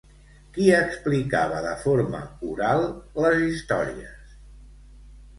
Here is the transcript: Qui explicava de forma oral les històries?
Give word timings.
Qui 0.53 0.63
explicava 0.75 1.59
de 1.65 1.73
forma 1.83 2.21
oral 2.53 2.85
les 3.25 3.37
històries? 3.49 4.33